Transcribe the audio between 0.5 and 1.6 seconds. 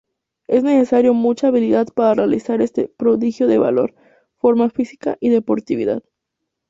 necesario mucha